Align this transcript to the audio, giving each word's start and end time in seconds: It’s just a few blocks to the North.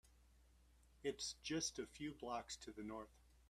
It’s 1.03 1.35
just 1.43 1.77
a 1.77 1.85
few 1.85 2.15
blocks 2.15 2.55
to 2.57 2.71
the 2.71 2.81
North. 2.81 3.13